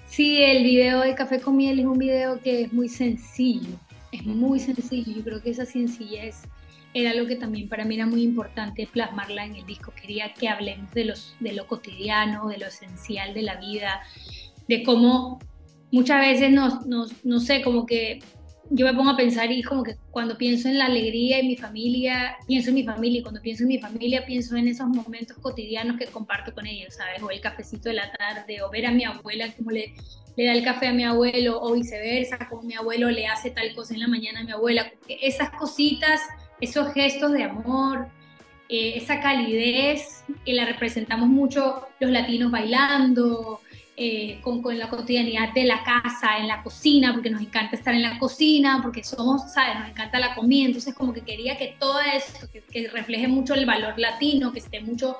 sí, 0.06 0.42
el 0.42 0.62
video 0.62 1.00
de 1.00 1.14
Café 1.14 1.40
con 1.40 1.56
Miel 1.56 1.78
es 1.78 1.86
un 1.86 1.98
video 1.98 2.38
que 2.40 2.62
es 2.62 2.72
muy 2.72 2.88
sencillo, 2.88 3.78
es 4.10 4.26
muy 4.26 4.60
sencillo. 4.60 5.12
Yo 5.16 5.22
creo 5.22 5.42
que 5.42 5.50
esa 5.50 5.64
sencillez 5.64 6.42
era 6.92 7.14
lo 7.14 7.26
que 7.26 7.36
también 7.36 7.70
para 7.70 7.86
mí 7.86 7.94
era 7.94 8.04
muy 8.04 8.22
importante 8.22 8.86
plasmarla 8.92 9.46
en 9.46 9.56
el 9.56 9.64
disco. 9.64 9.92
Quería 9.98 10.34
que 10.34 10.48
hablemos 10.48 10.90
de, 10.92 11.06
los, 11.06 11.34
de 11.40 11.52
lo 11.52 11.66
cotidiano, 11.66 12.48
de 12.48 12.58
lo 12.58 12.66
esencial 12.66 13.32
de 13.32 13.42
la 13.42 13.56
vida, 13.56 14.02
de 14.68 14.82
cómo 14.82 15.38
muchas 15.90 16.20
veces 16.20 16.50
nos, 16.50 16.84
nos 16.86 17.24
no 17.24 17.40
sé, 17.40 17.62
como 17.62 17.86
que 17.86 18.20
yo 18.74 18.86
me 18.86 18.94
pongo 18.94 19.10
a 19.10 19.16
pensar 19.16 19.52
y 19.52 19.62
como 19.62 19.82
que 19.82 19.96
cuando 20.10 20.38
pienso 20.38 20.66
en 20.66 20.78
la 20.78 20.86
alegría 20.86 21.38
en 21.38 21.48
mi 21.48 21.56
familia, 21.56 22.36
pienso 22.46 22.70
en 22.70 22.76
mi 22.76 22.84
familia 22.84 23.20
y 23.20 23.22
cuando 23.22 23.42
pienso 23.42 23.64
en 23.64 23.68
mi 23.68 23.78
familia 23.78 24.24
pienso 24.24 24.56
en 24.56 24.66
esos 24.66 24.88
momentos 24.88 25.36
cotidianos 25.38 25.98
que 25.98 26.06
comparto 26.06 26.54
con 26.54 26.66
ellos, 26.66 26.94
¿sabes? 26.94 27.22
O 27.22 27.30
el 27.30 27.40
cafecito 27.42 27.90
de 27.90 27.96
la 27.96 28.10
tarde, 28.12 28.62
o 28.62 28.70
ver 28.70 28.86
a 28.86 28.90
mi 28.90 29.04
abuela 29.04 29.52
como 29.52 29.70
le, 29.70 29.94
le 30.36 30.46
da 30.46 30.52
el 30.52 30.64
café 30.64 30.86
a 30.86 30.92
mi 30.92 31.04
abuelo, 31.04 31.60
o 31.60 31.74
viceversa, 31.74 32.38
como 32.48 32.62
mi 32.62 32.74
abuelo 32.74 33.10
le 33.10 33.26
hace 33.26 33.50
tal 33.50 33.74
cosa 33.74 33.92
en 33.92 34.00
la 34.00 34.08
mañana 34.08 34.40
a 34.40 34.44
mi 34.44 34.52
abuela. 34.52 34.90
Esas 35.06 35.50
cositas, 35.50 36.22
esos 36.60 36.94
gestos 36.94 37.32
de 37.32 37.42
amor, 37.42 38.08
eh, 38.70 38.94
esa 38.96 39.20
calidez 39.20 40.24
que 40.46 40.54
la 40.54 40.64
representamos 40.64 41.28
mucho 41.28 41.88
los 42.00 42.10
latinos 42.10 42.50
bailando, 42.50 43.60
eh, 43.94 44.40
con, 44.40 44.62
con, 44.62 44.78
la 44.78 44.88
cotidianidad 44.88 45.52
de 45.52 45.64
la 45.64 45.82
casa, 45.84 46.38
en 46.38 46.48
la 46.48 46.62
cocina, 46.62 47.12
porque 47.12 47.28
nos 47.28 47.42
encanta 47.42 47.76
estar 47.76 47.92
en 47.94 48.00
la 48.00 48.18
cocina, 48.18 48.80
porque 48.82 49.04
somos, 49.04 49.52
¿sabes? 49.52 49.78
Nos 49.78 49.90
encanta 49.90 50.18
la 50.18 50.34
comida, 50.34 50.66
entonces 50.66 50.94
como 50.94 51.12
que 51.12 51.20
quería 51.20 51.58
que 51.58 51.76
todo 51.78 52.00
eso, 52.00 52.48
que, 52.50 52.88
refleje 52.88 53.28
mucho 53.28 53.52
el 53.52 53.66
valor 53.66 53.98
latino, 53.98 54.50
que 54.50 54.60
esté 54.60 54.80
mucho 54.80 55.18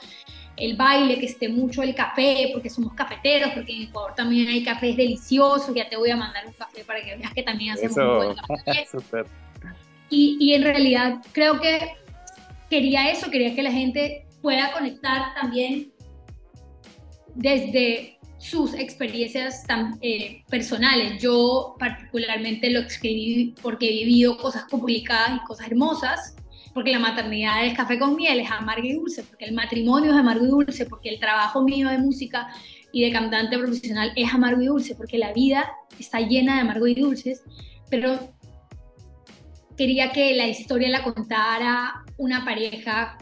el 0.57 0.75
baile, 0.76 1.19
que 1.19 1.26
esté 1.26 1.50
mucho 1.50 1.83
el 1.83 1.95
café, 1.95 2.49
porque 2.55 2.71
somos 2.71 2.95
cafeteros, 2.95 3.50
porque 3.50 3.76
en 3.76 3.83
Ecuador 3.83 4.14
también 4.14 4.49
hay 4.49 4.64
cafés 4.64 4.97
deliciosos, 4.97 5.75
ya 5.75 5.87
te 5.88 5.97
voy 5.97 6.11
a 6.11 6.17
mandar 6.17 6.47
un 6.47 6.55
café 6.55 6.83
para 6.83 7.02
que 7.02 7.17
veas 7.17 7.35
que 7.35 7.43
también 7.43 7.75
hacemos 7.75 7.97
un 7.99 8.17
buen 8.17 8.37
café. 8.37 8.87
Y, 10.14 10.37
y 10.38 10.52
en 10.52 10.62
realidad 10.62 11.23
creo 11.33 11.59
que 11.59 11.95
quería 12.69 13.11
eso, 13.11 13.31
quería 13.31 13.55
que 13.55 13.62
la 13.62 13.73
gente 13.73 14.26
pueda 14.43 14.71
conectar 14.73 15.33
también 15.35 15.91
desde 17.35 18.19
sus 18.42 18.75
experiencias 18.75 19.64
tan, 19.64 19.99
eh, 20.02 20.42
personales. 20.50 21.22
Yo 21.22 21.76
particularmente 21.78 22.70
lo 22.70 22.80
escribí 22.80 23.54
porque 23.62 23.88
he 23.88 24.04
vivido 24.04 24.37
cosas 24.37 24.64
complicadas 24.64 25.37
y 25.37 25.46
cosas 25.46 25.68
hermosas, 25.68 26.34
porque 26.75 26.90
la 26.90 26.99
maternidad 26.99 27.64
es 27.64 27.75
café 27.75 28.00
con 28.00 28.16
miel, 28.16 28.40
es 28.40 28.50
amargo 28.50 28.84
y 28.84 28.94
dulce, 28.94 29.22
porque 29.22 29.44
el 29.44 29.54
matrimonio 29.54 30.11
es 30.11 30.16
amargo 30.16 30.44
y 30.44 30.49
dulce, 30.49 30.87
porque 30.87 31.11
el 31.11 31.20
trabajo 31.20 31.62
mío 31.62 31.88
de 31.88 31.99
música 31.99 32.49
y 32.92 33.04
de 33.04 33.12
cantante 33.12 33.56
profesional 33.56 34.12
es 34.16 34.34
amargo 34.34 34.61
y 34.61 34.66
dulce, 34.66 34.96
porque 34.96 35.18
la 35.18 35.32
vida 35.32 35.70
está 36.00 36.18
llena 36.20 36.56
de 36.56 36.62
amargo 36.62 36.88
y 36.88 36.94
dulces, 36.94 37.44
pero 37.90 38.34
quería 39.76 40.11
que 40.11 40.34
la 40.34 40.49
historia 40.49 40.88
la 40.88 41.04
contara 41.04 42.02
una 42.16 42.44
pareja 42.44 43.18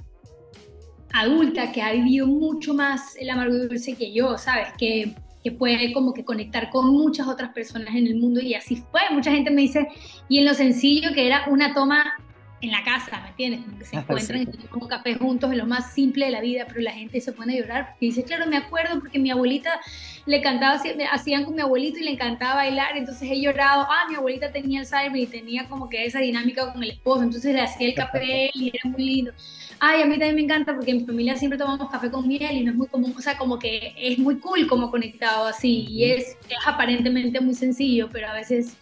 adulta 1.13 1.73
que 1.73 1.83
ha 1.83 1.93
vivido 1.93 2.27
mucho 2.27 2.75
más 2.75 3.17
el 3.17 3.31
amargo 3.31 3.57
y 3.57 3.69
dulce 3.69 3.97
que 3.97 4.13
yo, 4.13 4.39
¿sabes? 4.39 4.69
Que, 4.79 5.15
que 5.43 5.53
puede 5.53 5.93
como 5.93 6.13
que 6.13 6.25
conectar 6.25 6.71
con 6.71 6.91
muchas 6.93 7.27
otras 7.27 7.53
personas 7.53 7.95
en 7.95 8.07
el 8.07 8.17
mundo 8.17 8.41
y 8.41 8.55
así 8.55 8.77
fue. 8.77 9.01
Mucha 9.11 9.31
gente 9.33 9.51
me 9.51 9.63
dice, 9.63 9.89
y 10.29 10.39
en 10.39 10.45
lo 10.45 10.55
sencillo 10.55 11.13
que 11.15 11.27
era 11.27 11.45
una 11.49 11.75
toma 11.75 12.15
en 12.63 12.71
la 12.71 12.85
casa, 12.85 13.21
¿me 13.23 13.29
entiendes? 13.29 13.61
Como 13.65 13.79
que 13.79 13.85
se 13.85 13.97
encuentran 13.97 14.43
y 14.43 14.47
toman 14.47 14.89
café 14.89 15.15
juntos, 15.15 15.51
es 15.51 15.57
lo 15.57 15.67
más 15.67 15.95
simple 15.95 16.27
de 16.27 16.31
la 16.31 16.41
vida, 16.41 16.67
pero 16.69 16.81
la 16.81 16.93
gente 16.93 17.21
se 17.21 17.33
pone 17.33 17.55
a 17.55 17.61
llorar 17.61 17.87
porque 17.91 18.07
dice, 18.07 18.23
claro, 18.23 18.47
me 18.47 18.57
acuerdo 18.57 19.01
porque 19.01 19.19
mi 19.19 19.31
abuelita 19.31 19.81
le 20.27 20.43
cantaba, 20.43 20.81
hacían 21.13 21.45
con 21.45 21.55
mi 21.55 21.63
abuelito 21.63 21.99
y 21.99 22.05
le 22.05 22.13
encantaba 22.13 22.57
bailar, 22.57 22.97
entonces 22.97 23.29
he 23.31 23.41
llorado, 23.41 23.87
ah, 23.89 24.07
mi 24.09 24.17
abuelita 24.17 24.53
tenía 24.53 24.81
Alzheimer 24.81 25.23
y 25.23 25.27
tenía 25.27 25.69
como 25.69 25.89
que 25.89 26.05
esa 26.05 26.19
dinámica 26.19 26.73
con 26.73 26.83
el 26.83 26.91
esposo, 26.91 27.23
entonces 27.23 27.55
le 27.55 27.63
hacía 27.63 27.89
el 27.89 27.95
café 27.95 28.51
y 28.53 28.69
era 28.69 28.91
muy 28.91 29.05
lindo. 29.05 29.33
Ay, 29.79 30.03
a 30.03 30.05
mí 30.05 30.13
también 30.13 30.35
me 30.35 30.43
encanta 30.43 30.75
porque 30.75 30.91
en 30.91 30.99
mi 30.99 31.05
familia 31.07 31.37
siempre 31.37 31.59
tomamos 31.59 31.91
café 31.91 32.11
con 32.11 32.29
miel 32.29 32.53
y 32.53 32.65
no 32.65 32.73
es 32.73 32.77
muy 32.77 32.89
común, 32.89 33.15
o 33.17 33.21
sea, 33.23 33.39
como 33.39 33.59
que 33.59 33.95
es 33.97 34.19
muy 34.19 34.39
cool 34.39 34.67
como 34.67 34.91
conectado 34.91 35.47
así 35.47 35.87
y 35.89 36.05
es, 36.05 36.37
es 36.49 36.59
aparentemente 36.67 37.41
muy 37.41 37.55
sencillo, 37.55 38.11
pero 38.13 38.29
a 38.29 38.35
veces 38.35 38.77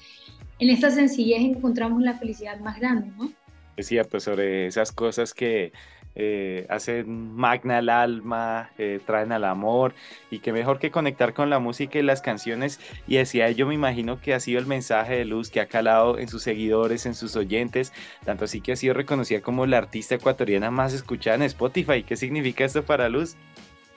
en 0.58 0.70
esta 0.70 0.90
sencillez 0.90 1.40
encontramos 1.40 2.02
la 2.02 2.14
felicidad 2.14 2.58
más 2.58 2.80
grande, 2.80 3.12
¿no? 3.16 3.32
Es 3.78 3.86
cierto, 3.86 4.18
sobre 4.18 4.66
esas 4.66 4.90
cosas 4.90 5.32
que 5.32 5.72
eh, 6.16 6.66
hacen 6.68 7.36
magna 7.36 7.78
el 7.78 7.88
alma, 7.88 8.70
eh, 8.76 8.98
traen 9.06 9.30
al 9.30 9.44
amor 9.44 9.94
y 10.32 10.40
que 10.40 10.52
mejor 10.52 10.80
que 10.80 10.90
conectar 10.90 11.32
con 11.32 11.48
la 11.48 11.60
música 11.60 11.96
y 11.96 12.02
las 12.02 12.20
canciones. 12.20 12.80
Y 13.06 13.18
decía 13.18 13.52
yo 13.52 13.68
me 13.68 13.74
imagino 13.74 14.20
que 14.20 14.34
ha 14.34 14.40
sido 14.40 14.58
el 14.58 14.66
mensaje 14.66 15.14
de 15.18 15.24
luz 15.24 15.48
que 15.48 15.60
ha 15.60 15.66
calado 15.66 16.18
en 16.18 16.26
sus 16.26 16.42
seguidores, 16.42 17.06
en 17.06 17.14
sus 17.14 17.36
oyentes, 17.36 17.92
tanto 18.24 18.46
así 18.46 18.60
que 18.60 18.72
ha 18.72 18.76
sido 18.76 18.94
reconocida 18.94 19.42
como 19.42 19.64
la 19.64 19.78
artista 19.78 20.16
ecuatoriana 20.16 20.72
más 20.72 20.92
escuchada 20.92 21.36
en 21.36 21.42
Spotify. 21.44 22.02
¿Qué 22.02 22.16
significa 22.16 22.64
esto 22.64 22.82
para 22.82 23.08
Luz? 23.08 23.36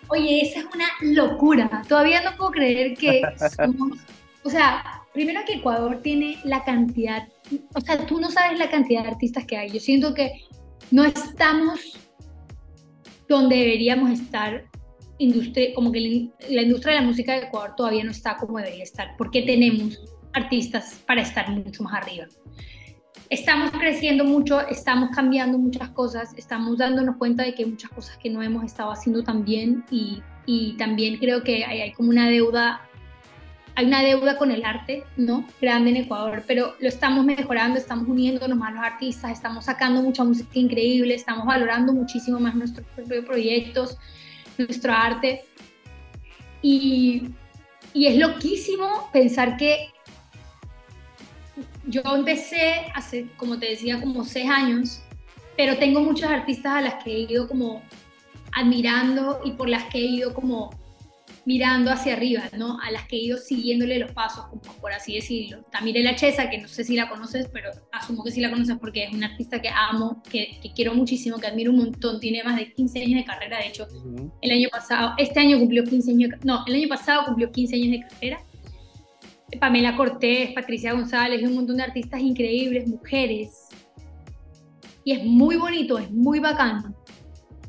Oye, 0.10 0.42
esa 0.44 0.60
es 0.60 0.66
una 0.76 0.90
locura. 1.02 1.82
Todavía 1.90 2.22
no 2.22 2.38
puedo 2.38 2.52
creer 2.52 2.96
que 2.96 3.24
somos, 3.58 3.98
o 4.44 4.50
sea, 4.52 5.01
primero 5.14 5.42
que 5.46 5.56
Ecuador 5.56 6.02
tiene 6.02 6.38
la 6.44 6.64
cantidad 6.64 7.28
o 7.74 7.82
sea, 7.82 8.06
tú 8.06 8.20
no 8.20 8.32
sabes 8.32 8.60
la 8.60 8.70
cantidad 8.70 9.04
de 9.04 9.10
artistas 9.10 9.46
que 9.46 9.58
hay. 9.58 9.70
Yo 9.70 9.80
siento 9.80 10.14
que 10.14 10.42
no 10.90 11.04
estamos 11.04 11.80
donde 13.28 13.56
deberíamos 13.56 14.12
estar, 14.12 14.66
industria, 15.18 15.74
como 15.74 15.92
que 15.92 16.30
la, 16.50 16.62
industria 16.62 16.96
de 16.96 17.02
la 17.02 17.08
música 17.08 17.34
de 17.34 17.46
Ecuador 17.46 17.76
todavía 17.76 18.04
no 18.04 18.12
está 18.12 18.38
como 18.38 18.58
debería 18.58 18.84
estar, 18.84 19.16
porque 19.18 19.42
tenemos 19.44 20.02
artistas 20.34 21.02
para 21.06 21.22
estar 21.22 21.50
mucho 21.50 21.84
más 21.84 21.94
arriba. 21.94 22.26
Estamos 23.30 23.72
creciendo 23.72 24.26
mucho, 24.26 24.60
estamos 24.68 25.12
cambiando 25.16 25.58
muchas 25.58 25.90
cosas, 25.92 26.34
estamos 26.36 26.78
dándonos 26.78 27.16
cuenta 27.16 27.44
de 27.44 27.56
que 27.56 27.64
hay 27.64 27.70
muchas 27.70 27.90
cosas 27.92 28.18
que 28.18 28.30
no 28.30 28.44
hemos 28.44 28.66
estado 28.66 28.92
haciendo 28.92 29.24
tan 29.24 29.46
bien 29.46 29.86
y, 29.90 30.22
también 30.78 31.18
creo 31.18 31.44
que 31.44 31.64
hay, 31.64 31.80
hay 31.80 31.94
como 31.94 32.10
una 32.10 32.30
deuda 32.30 32.82
hay 33.76 33.86
una 33.86 34.02
deuda 34.02 34.38
con 34.38 34.52
el 34.52 34.66
arte, 34.66 35.04
¿no? 35.18 35.46
Grande 35.62 35.92
en 35.92 35.98
Ecuador, 35.98 36.44
pero 36.46 36.76
lo 36.80 36.88
estamos 36.88 37.26
mejorando, 37.26 37.78
estamos 37.80 38.08
uniéndonos 38.08 38.58
más 38.58 38.74
los 38.74 38.84
artistas, 38.84 39.32
estamos 39.32 39.66
sacando 39.66 40.02
mucha 40.02 40.24
música 40.24 40.50
increíble, 40.54 41.16
estamos 41.16 41.46
valorando 41.46 41.94
muchísimo 41.94 42.40
más 42.40 42.56
nuestros 42.56 42.86
proyectos, 43.26 43.98
nuestro 44.58 44.94
arte. 44.94 45.46
Y, 46.62 47.30
y 47.94 48.08
es 48.08 48.18
loquísimo 48.18 49.10
pensar 49.12 49.58
que 49.58 49.90
yo 51.86 52.02
empecé 52.16 52.92
hace, 52.94 53.28
como 53.38 53.58
te 53.58 53.68
decía, 53.68 54.00
como 54.00 54.24
seis 54.26 54.50
años, 54.50 55.02
pero 55.58 55.78
tengo 55.78 56.02
muchas 56.02 56.30
artistas 56.30 56.74
a 56.74 56.82
las 56.82 57.04
que 57.04 57.12
he 57.12 57.20
ido 57.20 57.48
como 57.48 57.82
admirando 58.52 59.42
y 59.46 59.52
por 59.52 59.70
las 59.70 59.86
que 59.86 60.00
he 60.00 60.06
ido 60.06 60.34
como 60.34 60.81
mirando 61.46 61.92
hacia 61.92 62.14
arriba, 62.14 62.44
¿no? 62.58 62.80
A 62.80 62.92
las 62.92 63.08
que 63.08 63.16
he 63.16 63.20
ido 63.20 63.38
siguiéndole 63.38 63.98
los 64.00 64.12
pasos, 64.12 64.46
como 64.46 64.62
por 64.80 64.92
así 64.94 65.16
decirlo. 65.16 65.64
También 65.72 66.04
La 66.04 66.16
Chesa, 66.16 66.50
que 66.50 66.60
no 66.60 66.68
sé 66.68 66.84
si 66.84 66.96
la 66.96 67.10
conoces, 67.10 67.50
pero 67.52 67.72
asumo 67.92 68.24
que 68.24 68.32
sí 68.32 68.42
la 68.42 68.50
conoces 68.50 68.78
porque 68.80 69.06
es 69.06 69.14
una 69.14 69.28
artista 69.28 69.62
que 69.62 69.70
amo, 69.70 70.22
que, 70.30 70.60
quiero 70.76 70.94
muchísimo, 70.94 71.38
que 71.38 71.48
admiro 71.48 71.72
un 71.72 71.78
montón. 71.78 72.20
Tiene 72.20 72.44
más 72.44 72.58
de 72.58 72.72
15 72.74 73.02
años 73.02 73.20
de 73.20 73.26
carrera, 73.26 73.58
de 73.58 73.68
hecho, 73.68 73.88
el 74.42 74.52
año 74.52 74.70
pasado, 74.70 75.14
este 75.18 75.40
año 75.40 75.60
cumplió 75.60 75.84
15 75.84 76.12
años, 76.12 76.32
no, 76.44 76.64
el 76.68 76.76
año 76.76 76.88
pasado 76.88 77.26
cumplió 77.26 77.52
15 77.52 77.76
años 77.76 77.92
de 77.92 78.00
carrera. 78.08 78.40
Pamela 79.60 79.98
Cortés, 79.98 80.54
Patricia 80.54 80.94
González, 80.94 81.44
un 81.44 81.56
montón 81.56 81.78
de 81.78 81.84
artistas 81.84 82.22
increíbles, 82.22 82.88
mujeres. 82.88 83.68
Y 85.04 85.14
es 85.14 85.26
muy 85.26 85.58
bonito, 85.58 85.98
es 85.98 86.10
muy 86.10 86.40
bacano 86.40 86.96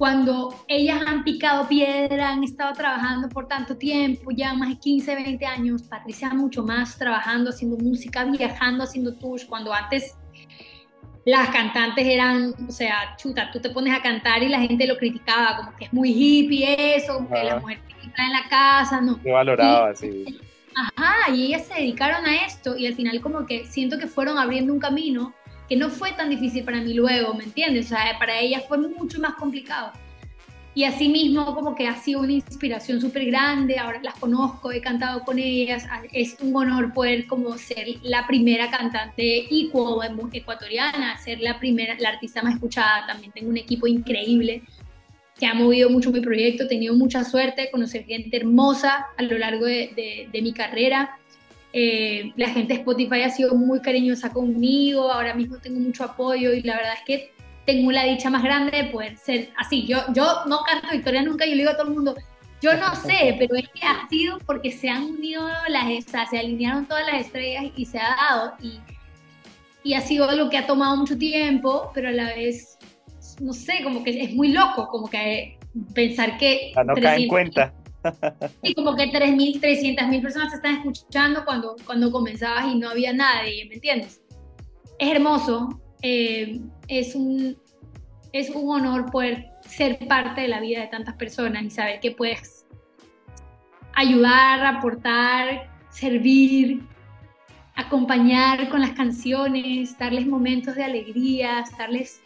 cuando 0.03 0.53
ellas 0.67 1.01
han 1.07 1.23
picado 1.23 1.69
piedra, 1.69 2.31
han 2.31 2.43
estado 2.43 2.73
trabajando 2.73 3.29
por 3.29 3.47
tanto 3.47 3.77
tiempo, 3.77 4.33
ya 4.33 4.53
más 4.53 4.71
de 4.71 4.79
15, 4.81 5.15
20 5.15 5.47
años, 5.47 5.85
Patricia 5.85 6.31
mucho 6.31 6.65
más 6.65 6.99
trabajando, 6.99 7.51
haciendo 7.51 7.77
música, 7.77 8.25
viajando, 8.25 8.83
haciendo 8.83 9.15
tours, 9.15 9.45
cuando 9.45 9.73
antes 9.73 10.19
las 11.25 11.51
cantantes 11.51 12.05
eran, 12.05 12.53
o 12.69 12.73
sea, 12.73 13.15
chuta, 13.17 13.53
tú 13.53 13.61
te 13.61 13.71
pones 13.71 13.95
a 13.95 14.03
cantar 14.03 14.43
y 14.43 14.49
la 14.49 14.59
gente 14.59 14.89
lo 14.89 14.97
criticaba, 14.97 15.59
como 15.59 15.77
que 15.77 15.85
es 15.85 15.93
muy 15.93 16.11
hippie 16.11 16.97
eso, 16.97 17.19
como 17.19 17.31
que 17.31 17.45
la 17.45 17.61
mujer 17.61 17.79
está 18.05 18.27
en 18.27 18.33
la 18.33 18.49
casa, 18.51 19.01
¿no? 19.01 19.23
Qué 19.23 19.31
valoraba, 19.31 19.95
sí. 19.95 20.25
Ajá, 20.75 21.31
y 21.33 21.47
ellas 21.47 21.67
se 21.67 21.75
dedicaron 21.75 22.27
a 22.27 22.45
esto 22.45 22.77
y 22.77 22.89
al 22.89 22.95
final 22.95 23.21
como 23.21 23.47
que 23.47 23.67
siento 23.67 24.01
que 24.01 24.09
fueron 24.09 24.37
abriendo 24.37 24.73
un 24.73 24.81
camino 24.81 25.33
no 25.77 25.91
fue 25.91 26.13
tan 26.13 26.31
difícil 26.31 26.65
para 26.65 26.81
mí 26.81 26.95
luego, 26.95 27.35
¿me 27.35 27.45
entiendes? 27.45 27.87
O 27.87 27.89
sea, 27.91 28.19
para 28.19 28.39
ellas 28.39 28.65
fue 28.69 28.79
mucho 28.79 29.21
más 29.21 29.35
complicado. 29.35 29.93
Y 30.75 30.85
así 30.85 31.11
mismo 31.11 31.55
como 31.55 31.75
que 31.75 31.87
ha 31.87 31.97
sido 31.97 32.21
una 32.21 32.33
inspiración 32.33 32.99
súper 32.99 33.27
grande, 33.27 33.79
ahora 33.79 34.01
las 34.03 34.15
conozco, 34.15 34.73
he 34.73 34.81
cantado 34.81 35.23
con 35.23 35.39
ellas, 35.39 35.87
es 36.13 36.37
un 36.41 36.57
honor 36.57 36.95
poder 36.95 37.27
como 37.27 37.59
ser 37.59 37.87
la 38.03 38.27
primera 38.27 38.71
cantante 38.71 39.49
ecuatoriana, 39.51 41.19
ser 41.19 41.41
la 41.41 41.59
primera, 41.59 41.95
la 41.99 42.09
artista 42.09 42.43
más 42.43 42.55
escuchada, 42.55 43.07
también 43.07 43.33
tengo 43.33 43.51
un 43.51 43.59
equipo 43.59 43.87
increíble 43.87 44.63
que 45.39 45.47
ha 45.47 45.53
movido 45.53 45.91
mucho 45.91 46.11
mi 46.11 46.21
proyecto, 46.21 46.65
he 46.65 46.69
tenido 46.69 46.95
mucha 46.95 47.23
suerte 47.23 47.63
de 47.63 47.71
conocer 47.71 48.07
gente 48.07 48.39
hermosa 48.39 49.09
a 49.19 49.23
lo 49.23 49.37
largo 49.37 49.67
de 49.67 50.41
mi 50.43 50.55
carrera, 50.55 51.19
eh, 51.73 52.33
la 52.37 52.51
gente 52.51 52.75
de 52.75 52.81
Spotify 52.81 53.23
ha 53.23 53.31
sido 53.31 53.55
muy 53.55 53.81
cariñosa 53.81 54.31
conmigo, 54.31 55.11
ahora 55.11 55.35
mismo 55.35 55.57
tengo 55.59 55.81
mucho 55.81 56.05
apoyo 56.05 56.53
y 56.53 56.63
la 56.63 56.77
verdad 56.77 56.95
es 56.95 57.05
que 57.07 57.33
tengo 57.65 57.91
la 57.93 58.05
dicha 58.05 58.29
más 58.29 58.43
grande 58.43 58.77
de 58.77 58.85
poder 58.85 59.17
ser 59.17 59.51
así. 59.57 59.87
Yo, 59.87 59.99
yo 60.15 60.45
no 60.47 60.61
canto 60.67 60.89
Victoria 60.93 61.23
nunca, 61.23 61.47
yo 61.47 61.53
le 61.53 61.59
digo 61.59 61.71
a 61.71 61.77
todo 61.77 61.89
el 61.89 61.95
mundo, 61.95 62.15
yo 62.61 62.77
no 62.77 62.95
sé, 62.95 63.37
pero 63.39 63.57
es 63.57 63.69
que 63.69 63.87
ha 63.87 64.07
sido 64.09 64.39
porque 64.41 64.71
se 64.71 64.91
han 64.91 65.05
unido 65.05 65.49
las, 65.69 66.05
se 66.31 66.39
alinearon 66.39 66.87
todas 66.87 67.07
las 67.07 67.23
estrellas 67.27 67.67
y 67.77 67.87
se 67.87 67.99
ha 67.99 68.17
dado. 68.17 68.55
Y, 68.61 68.81
y 69.83 69.95
ha 69.95 70.01
sido 70.01 70.29
algo 70.29 70.51
que 70.51 70.59
ha 70.59 70.67
tomado 70.67 70.97
mucho 70.97 71.17
tiempo, 71.17 71.91
pero 71.95 72.09
a 72.09 72.13
la 72.13 72.27
vez, 72.27 72.79
no 73.41 73.53
sé, 73.53 73.83
como 73.83 74.05
que 74.05 74.23
es 74.23 74.35
muy 74.35 74.49
loco, 74.49 74.89
como 74.89 75.09
que 75.09 75.59
pensar 75.95 76.37
que... 76.39 76.73
no 76.85 76.95
cae 76.95 77.23
en 77.23 77.29
cuenta. 77.29 77.73
Y 78.63 78.75
como 78.75 78.97
que 78.97 79.11
3.000, 79.11 79.61
300.000 79.61 80.23
personas 80.23 80.51
te 80.51 80.57
están 80.57 80.77
escuchando 80.77 81.45
cuando, 81.45 81.77
cuando 81.85 82.11
comenzabas 82.11 82.67
y 82.67 82.79
no 82.79 82.91
había 82.91 83.13
nadie, 83.13 83.67
¿me 83.67 83.75
entiendes? 83.77 84.21
Es 84.99 85.11
hermoso, 85.11 85.81
eh, 86.03 86.61
es, 86.89 87.15
un, 87.15 87.57
es 88.33 88.51
un 88.51 88.71
honor 88.71 89.11
poder 89.11 89.51
ser 89.61 90.07
parte 90.07 90.43
de 90.43 90.49
la 90.49 90.61
vida 90.61 90.81
de 90.81 90.89
tantas 90.89 91.15
personas 91.15 91.63
y 91.63 91.71
saber 91.71 92.01
que 92.01 92.11
puedes 92.11 92.67
ayudar, 93.95 94.65
aportar, 94.65 95.71
servir, 95.91 96.83
acompañar 97.75 98.69
con 98.69 98.81
las 98.81 98.93
canciones, 98.93 99.97
darles 99.99 100.27
momentos 100.27 100.75
de 100.75 100.85
alegría, 100.85 101.65
darles, 101.79 102.21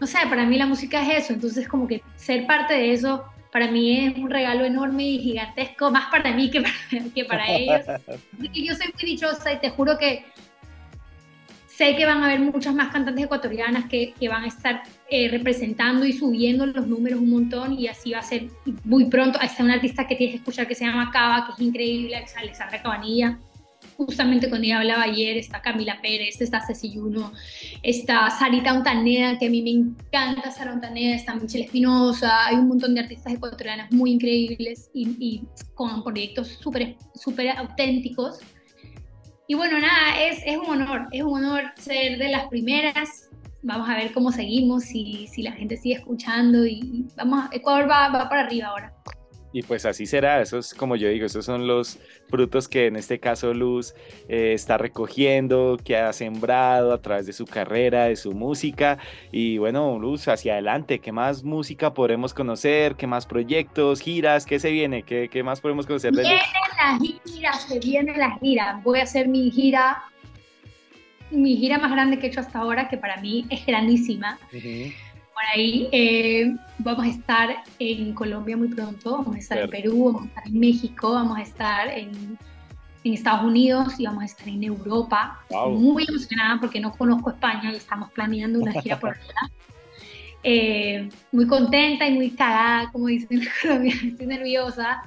no 0.00 0.06
sé, 0.06 0.18
para 0.28 0.46
mí 0.46 0.56
la 0.56 0.66
música 0.66 1.02
es 1.02 1.24
eso, 1.24 1.32
entonces 1.32 1.68
como 1.68 1.86
que 1.86 2.02
ser 2.16 2.46
parte 2.46 2.74
de 2.74 2.92
eso 2.92 3.24
para 3.52 3.70
mí 3.70 4.06
es 4.06 4.16
un 4.16 4.30
regalo 4.30 4.64
enorme 4.64 5.04
y 5.04 5.18
gigantesco, 5.18 5.90
más 5.90 6.10
para 6.10 6.32
mí 6.32 6.50
que 6.50 6.60
para, 6.60 6.74
que 7.14 7.24
para 7.24 7.50
ellos. 7.50 7.82
yo 8.38 8.74
soy 8.74 8.92
muy 8.94 9.04
dichosa 9.04 9.52
y 9.52 9.58
te 9.58 9.70
juro 9.70 9.98
que 9.98 10.24
sé 11.66 11.96
que 11.96 12.04
van 12.04 12.22
a 12.22 12.26
haber 12.26 12.40
muchas 12.40 12.74
más 12.74 12.92
cantantes 12.92 13.24
ecuatorianas 13.24 13.86
que, 13.86 14.12
que 14.18 14.28
van 14.28 14.44
a 14.44 14.48
estar 14.48 14.82
eh, 15.08 15.28
representando 15.28 16.04
y 16.04 16.12
subiendo 16.12 16.66
los 16.66 16.86
números 16.86 17.20
un 17.20 17.30
montón 17.30 17.78
y 17.78 17.88
así 17.88 18.12
va 18.12 18.18
a 18.18 18.22
ser 18.22 18.48
muy 18.84 19.06
pronto. 19.06 19.40
Está 19.40 19.64
una 19.64 19.74
artista 19.74 20.06
que 20.06 20.14
tienes 20.14 20.34
que 20.34 20.38
escuchar 20.38 20.68
que 20.68 20.74
se 20.74 20.84
llama 20.84 21.10
Cava, 21.10 21.46
que 21.46 21.52
es 21.52 21.60
increíble, 21.60 22.16
Alexandra 22.16 22.82
Cabanilla 22.82 23.38
justamente 23.96 24.48
con 24.48 24.64
ella 24.64 24.78
hablaba 24.78 25.02
ayer, 25.02 25.36
está 25.36 25.60
Camila 25.60 25.98
Pérez, 26.00 26.40
está 26.40 26.60
Ceci 26.60 26.94
está 27.82 28.30
Sarita 28.30 28.72
Ontaneda, 28.72 29.38
que 29.38 29.46
a 29.46 29.50
mí 29.50 29.62
me 29.62 29.70
encanta 29.70 30.50
Sara 30.50 30.72
Ontaneda, 30.72 31.16
está 31.16 31.34
Michelle 31.34 31.64
Espinosa, 31.64 32.46
hay 32.46 32.56
un 32.56 32.68
montón 32.68 32.94
de 32.94 33.00
artistas 33.00 33.34
ecuatorianas 33.34 33.92
muy 33.92 34.12
increíbles 34.12 34.90
y, 34.94 35.42
con 35.74 36.02
proyectos 36.02 36.48
súper 36.48 36.96
super 37.14 37.48
auténticos. 37.50 38.40
y 39.46 39.54
bueno, 39.54 39.78
nada, 39.78 40.22
es, 40.22 40.42
es 40.46 40.56
un 40.56 40.66
honor, 40.66 41.08
es 41.12 41.22
un 41.22 41.44
honor 41.44 41.64
ser 41.76 42.18
de 42.18 42.28
las 42.28 42.46
primeras. 42.48 43.28
Vamos 43.62 43.90
a 43.90 43.94
ver 43.96 44.12
cómo 44.12 44.32
seguimos, 44.32 44.84
si, 44.84 45.26
si 45.26 45.42
la 45.42 45.52
gente 45.52 45.76
sigue 45.76 45.96
escuchando 45.96 46.64
y 46.64 47.06
vamos, 47.16 47.44
Ecuador 47.52 47.90
va, 47.90 48.08
va 48.08 48.28
para 48.30 48.42
arriba 48.42 48.68
ahora. 48.68 48.94
Y 49.52 49.62
pues 49.64 49.84
así 49.84 50.06
será, 50.06 50.40
eso 50.40 50.58
es 50.58 50.74
como 50.74 50.94
yo 50.94 51.08
digo, 51.08 51.26
esos 51.26 51.44
son 51.44 51.66
los 51.66 51.98
frutos 52.28 52.68
que 52.68 52.86
en 52.86 52.94
este 52.94 53.18
caso 53.18 53.52
Luz 53.52 53.94
eh, 54.28 54.52
está 54.54 54.78
recogiendo, 54.78 55.76
que 55.82 55.96
ha 55.96 56.12
sembrado 56.12 56.92
a 56.92 57.02
través 57.02 57.26
de 57.26 57.32
su 57.32 57.46
carrera, 57.46 58.04
de 58.04 58.14
su 58.14 58.30
música. 58.30 58.98
Y 59.32 59.58
bueno, 59.58 59.98
Luz, 59.98 60.28
hacia 60.28 60.52
adelante, 60.52 61.00
¿qué 61.00 61.10
más 61.10 61.42
música 61.42 61.92
podremos 61.92 62.32
conocer? 62.32 62.94
¿Qué 62.94 63.08
más 63.08 63.26
proyectos, 63.26 64.00
giras? 64.00 64.46
¿Qué 64.46 64.60
se 64.60 64.70
viene? 64.70 65.02
¿Qué, 65.02 65.28
qué 65.28 65.42
más 65.42 65.60
podemos 65.60 65.84
conocer 65.84 66.12
de 66.12 66.22
Luz? 66.22 66.30
Viene 66.30 66.42
la 66.78 67.20
gira, 67.24 67.52
se 67.54 67.78
viene 67.80 68.16
la 68.16 68.38
gira. 68.38 68.80
Voy 68.84 69.00
a 69.00 69.02
hacer 69.02 69.26
mi 69.26 69.50
gira, 69.50 70.04
mi 71.32 71.56
gira 71.56 71.78
más 71.78 71.90
grande 71.90 72.20
que 72.20 72.26
he 72.26 72.30
hecho 72.30 72.40
hasta 72.40 72.60
ahora, 72.60 72.88
que 72.88 72.98
para 72.98 73.16
mí 73.16 73.46
es 73.50 73.66
grandísima 73.66 74.38
por 75.40 75.58
ahí. 75.58 75.88
Eh, 75.92 76.54
vamos 76.78 77.06
a 77.06 77.08
estar 77.08 77.64
en 77.78 78.12
Colombia 78.14 78.56
muy 78.56 78.68
pronto, 78.68 79.18
vamos 79.18 79.36
a 79.36 79.38
estar 79.38 79.58
en 79.58 79.70
Perú, 79.70 80.04
vamos 80.12 80.22
a 80.22 80.26
estar 80.26 80.46
en 80.46 80.60
México, 80.60 81.12
vamos 81.12 81.38
a 81.38 81.42
estar 81.42 81.88
en, 81.88 82.38
en 83.04 83.14
Estados 83.14 83.44
Unidos 83.44 83.98
y 83.98 84.04
vamos 84.04 84.22
a 84.22 84.26
estar 84.26 84.48
en 84.48 84.64
Europa. 84.64 85.40
Estoy 85.48 85.72
muy 85.72 86.04
emocionada 86.08 86.60
porque 86.60 86.80
no 86.80 86.92
conozco 86.92 87.30
España 87.30 87.72
y 87.72 87.76
estamos 87.76 88.10
planeando 88.12 88.58
una 88.58 88.72
gira 88.80 88.98
por 88.98 89.10
allá. 89.14 89.50
Eh, 90.42 91.08
muy 91.32 91.46
contenta 91.46 92.06
y 92.06 92.14
muy 92.14 92.30
cagada, 92.30 92.90
como 92.92 93.06
dicen 93.06 93.40
en 93.40 93.48
Colombia, 93.62 93.94
estoy 94.02 94.26
nerviosa, 94.26 95.02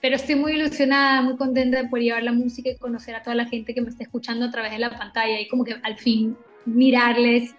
pero 0.00 0.16
estoy 0.16 0.34
muy 0.34 0.52
ilusionada, 0.52 1.22
muy 1.22 1.36
contenta 1.36 1.82
de 1.82 1.88
poder 1.88 2.04
llevar 2.04 2.22
la 2.22 2.32
música 2.32 2.70
y 2.70 2.76
conocer 2.76 3.14
a 3.14 3.22
toda 3.22 3.34
la 3.34 3.46
gente 3.46 3.74
que 3.74 3.80
me 3.80 3.88
está 3.88 4.04
escuchando 4.04 4.46
a 4.46 4.50
través 4.50 4.72
de 4.72 4.78
la 4.78 4.90
pantalla 4.90 5.40
y 5.40 5.48
como 5.48 5.64
que 5.64 5.76
al 5.82 5.96
fin 5.96 6.36
mirarles 6.66 7.54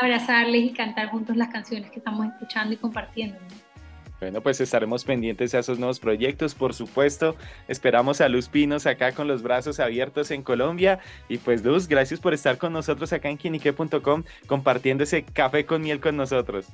abrazarles 0.00 0.64
y 0.64 0.72
cantar 0.72 1.10
juntos 1.10 1.36
las 1.36 1.48
canciones 1.48 1.90
que 1.90 1.98
estamos 1.98 2.26
escuchando 2.26 2.74
y 2.74 2.76
compartiendo. 2.76 3.38
Bueno, 4.20 4.42
pues 4.42 4.60
estaremos 4.60 5.04
pendientes 5.04 5.54
a 5.54 5.60
esos 5.60 5.78
nuevos 5.78 5.98
proyectos, 5.98 6.54
por 6.54 6.74
supuesto. 6.74 7.36
Esperamos 7.68 8.20
a 8.20 8.28
Luz 8.28 8.50
Pinos 8.50 8.86
acá 8.86 9.12
con 9.12 9.26
los 9.26 9.42
brazos 9.42 9.80
abiertos 9.80 10.30
en 10.30 10.42
Colombia. 10.42 10.98
Y 11.28 11.38
pues 11.38 11.64
Luz, 11.64 11.88
gracias 11.88 12.20
por 12.20 12.34
estar 12.34 12.58
con 12.58 12.74
nosotros 12.74 13.14
acá 13.14 13.30
en 13.30 13.38
quinique.com 13.38 14.24
compartiendo 14.46 15.04
ese 15.04 15.22
café 15.24 15.64
con 15.64 15.80
miel 15.80 16.00
con 16.00 16.18
nosotros. 16.18 16.66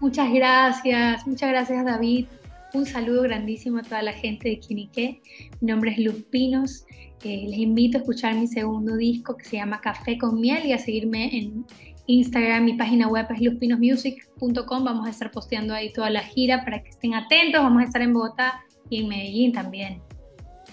Muchas 0.00 0.30
gracias, 0.32 1.26
muchas 1.26 1.48
gracias 1.48 1.84
David. 1.84 2.26
Un 2.74 2.86
saludo 2.86 3.22
grandísimo 3.22 3.78
a 3.78 3.82
toda 3.82 4.02
la 4.02 4.12
gente 4.12 4.48
de 4.48 4.60
Quinique. 4.60 5.22
Mi 5.60 5.68
nombre 5.68 5.92
es 5.92 5.98
Luz 5.98 6.22
Pinos. 6.30 6.84
Eh, 7.24 7.46
les 7.48 7.58
invito 7.58 7.98
a 7.98 8.00
escuchar 8.00 8.34
mi 8.34 8.46
segundo 8.46 8.96
disco 8.96 9.36
que 9.36 9.44
se 9.44 9.56
llama 9.56 9.80
Café 9.80 10.16
con 10.16 10.40
Miel 10.40 10.64
y 10.66 10.72
a 10.72 10.78
seguirme 10.78 11.36
en 11.36 11.66
Instagram, 12.10 12.64
mi 12.64 12.74
página 12.74 13.08
web 13.08 13.26
es 13.30 13.40
luspinosmusic.com. 13.40 14.84
Vamos 14.84 15.06
a 15.06 15.10
estar 15.10 15.30
posteando 15.30 15.74
ahí 15.74 15.92
toda 15.92 16.10
la 16.10 16.20
gira 16.20 16.64
para 16.64 16.82
que 16.82 16.90
estén 16.90 17.14
atentos. 17.14 17.62
Vamos 17.62 17.82
a 17.82 17.86
estar 17.86 18.02
en 18.02 18.12
Bogotá 18.12 18.64
y 18.88 19.02
en 19.02 19.08
Medellín 19.08 19.52
también. 19.52 20.02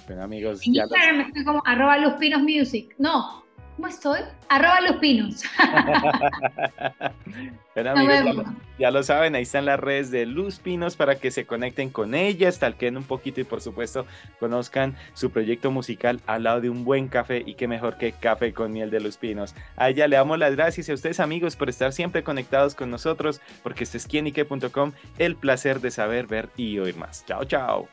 Bueno, 0.08 0.24
amigos, 0.24 0.65
en 0.65 0.75
Instagram 0.75 1.22
estoy 1.22 1.44
como 1.44 1.62
arroba 1.65 1.98
luspinosmusic. 1.98 2.96
No, 2.98 3.44
¿Cómo 3.77 3.88
estoy? 3.89 4.22
Arroba 4.50 4.81
los 4.81 4.96
pinos. 4.96 5.43
ya, 8.79 8.89
lo, 8.89 9.03
saben, 9.03 9.36
ahí 9.36 9.43
están 9.43 9.65
las 9.65 9.79
redes 9.79 10.10
de 10.10 10.25
Luz 10.25 10.57
Pinos 10.57 10.96
para 10.96 11.19
que 11.19 11.29
se 11.29 11.46
conecten 11.46 11.91
con 11.91 12.15
ella, 12.15 12.51
stalkeen 12.51 12.98
un 12.98 13.03
poquito 13.03 13.39
y 13.39 13.43
por 13.43 13.62
supuesto 13.62 14.07
conozcan 14.39 14.96
su 15.13 15.29
proyecto 15.29 15.69
musical 15.69 16.22
al 16.25 16.41
lado 16.41 16.62
de 16.62 16.72
un 16.72 16.86
buen 16.86 17.07
café 17.07 17.43
y 17.46 17.53
qué 17.53 17.67
mejor 17.67 18.00
que 18.00 18.13
café 18.13 18.51
con 18.51 18.74
miel 18.74 18.89
de 18.89 19.00
Luz 19.00 19.17
Pinos. 19.17 19.53
A 19.75 19.89
ella 19.89 20.07
le 20.07 20.15
damos 20.15 20.39
las 20.39 20.55
gracias 20.55 20.89
a 20.89 20.96
ustedes 20.96 21.19
amigos 21.19 21.55
por 21.55 21.69
estar 21.69 21.93
siempre 21.93 22.24
conectados 22.24 22.74
con 22.74 22.89
nosotros 22.89 23.41
porque 23.62 23.84
este 23.84 24.00
es 24.00 24.07
quienique.com, 24.07 24.93
el 25.19 25.36
placer 25.36 25.81
de 25.81 25.91
saber, 25.91 26.25
ver 26.25 26.50
y 26.57 26.79
oír 26.79 26.96
más. 26.96 27.24
Chao, 27.27 27.46
chao. 27.46 27.88